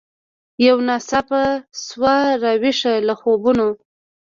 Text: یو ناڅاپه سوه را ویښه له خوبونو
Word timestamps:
یو 0.65 0.77
ناڅاپه 0.87 1.41
سوه 1.87 2.15
را 2.43 2.53
ویښه 2.61 2.93
له 3.07 3.13
خوبونو 3.21 3.69